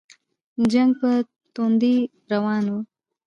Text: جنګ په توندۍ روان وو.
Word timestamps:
جنګ 0.71 0.91
په 0.99 1.11
توندۍ 1.53 1.95
روان 2.31 2.63
وو. 2.71 2.79